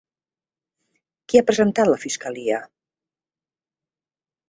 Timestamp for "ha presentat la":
1.43-2.01